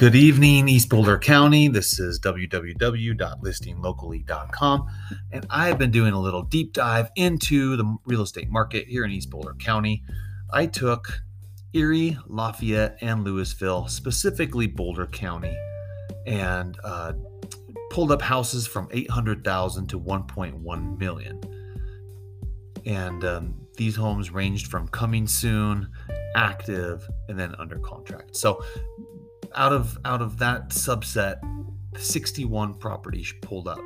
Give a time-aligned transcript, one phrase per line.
[0.00, 1.68] Good evening, East Boulder County.
[1.68, 4.86] This is www.listinglocally.com,
[5.30, 9.10] and I've been doing a little deep dive into the real estate market here in
[9.10, 10.02] East Boulder County.
[10.50, 11.20] I took
[11.74, 15.54] Erie, Lafayette, and Louisville, specifically Boulder County,
[16.26, 17.12] and uh,
[17.90, 21.42] pulled up houses from 800,000 to 1.1 million.
[22.86, 25.90] And um, these homes ranged from coming soon,
[26.34, 28.34] active, and then under contract.
[28.34, 28.64] So
[29.54, 31.40] out of out of that subset,
[31.98, 33.80] 61 properties pulled up.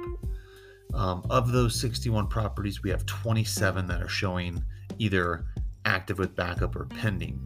[0.93, 4.63] Um, of those 61 properties, we have 27 that are showing
[4.99, 5.47] either
[5.85, 7.41] active with backup or pending.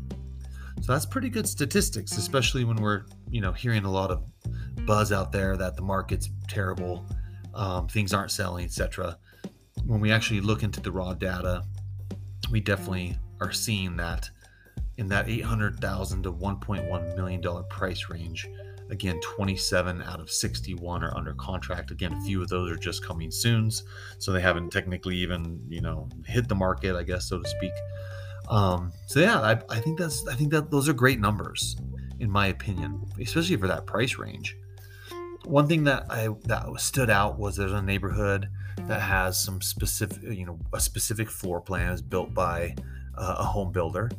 [0.83, 4.25] So that's pretty good statistics, especially when we're you know hearing a lot of
[4.87, 7.07] buzz out there that the market's terrible,
[7.55, 9.19] um, things aren't selling, etc.
[9.85, 11.65] When we actually look into the raw data,
[12.51, 14.31] we definitely are seeing that
[14.99, 18.49] in that 800,000 to 1.1 million dollar price range.
[18.91, 21.91] Again, 27 out of 61 are under contract.
[21.91, 23.71] Again, a few of those are just coming soon,
[24.19, 27.73] so they haven't technically even you know hit the market, I guess so to speak.
[28.49, 31.77] Um, so yeah, I, I think that's I think that those are great numbers
[32.21, 34.57] in my opinion, especially for that price range.
[35.45, 38.49] One thing that I that stood out was there's a neighborhood
[38.87, 42.75] that has some specific, you know, a specific floor plan is built by
[43.17, 44.11] uh, a home builder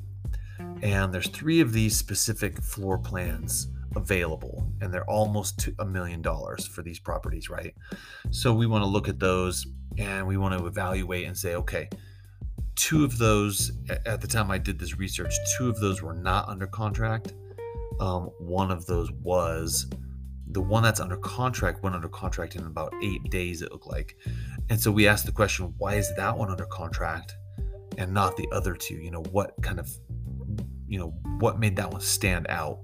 [0.81, 6.67] and there's three of these specific floor plans available and they're almost a million dollars
[6.67, 7.73] for these properties right?
[8.31, 9.65] So we want to look at those
[9.97, 11.89] and we want to evaluate and say okay
[12.75, 13.73] two of those
[14.05, 17.33] at the time i did this research two of those were not under contract.
[17.99, 19.89] Um, one of those was
[20.52, 24.17] the one that's under contract went under contract in about eight days it looked like.
[24.69, 27.35] And so we asked the question why is that one under contract
[27.97, 28.95] and not the other two?
[28.95, 29.89] You know what kind of
[30.89, 32.79] you know what made that one stand out.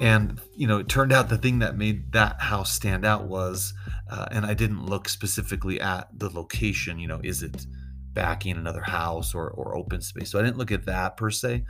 [0.00, 3.74] And you know it turned out the thing that made that house stand out was
[4.10, 7.66] uh, and i didn't look specifically at the location you know is it
[8.12, 10.30] backing another house or, or open space?
[10.30, 11.64] So i didn't look at that per se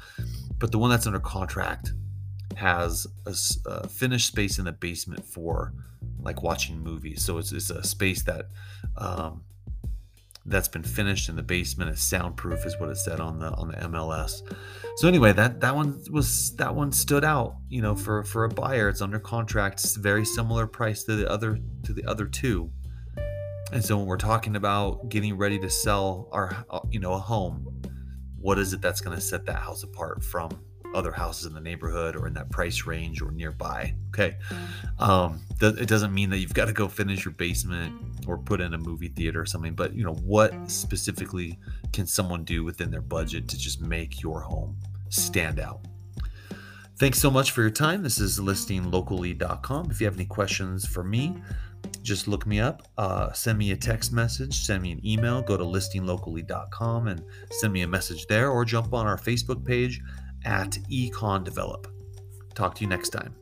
[0.58, 1.92] but the one that's under contract
[2.56, 3.34] has a,
[3.70, 5.72] a finished space in the basement for
[6.20, 7.24] like watching movies.
[7.24, 8.46] So it's, it's a space that
[8.96, 9.44] um,
[10.48, 11.90] that's been finished in the basement.
[11.90, 14.42] It's soundproof, is what it said on the on the MLS.
[14.96, 17.56] So anyway, that that one was that one stood out.
[17.68, 19.80] You know, for for a buyer, it's under contract.
[19.80, 22.70] It's very similar price to the other to the other two.
[23.72, 27.18] And so when we're talking about getting ready to sell our uh, you know a
[27.18, 27.82] home,
[28.40, 30.58] what is it that's going to set that house apart from
[30.94, 33.94] other houses in the neighborhood or in that price range or nearby.
[34.08, 34.36] Okay.
[34.98, 37.94] Um, th- it doesn't mean that you've got to go finish your basement
[38.26, 41.58] or put in a movie theater or something, but you know, what specifically
[41.92, 44.76] can someone do within their budget to just make your home
[45.08, 45.80] stand out?
[46.98, 48.02] Thanks so much for your time.
[48.02, 49.90] This is listinglocally.com.
[49.90, 51.36] If you have any questions for me,
[52.02, 55.56] just look me up, uh, send me a text message, send me an email, go
[55.56, 60.00] to listinglocally.com and send me a message there, or jump on our Facebook page
[60.44, 61.88] at Econ Develop.
[62.54, 63.34] Talk to you next time.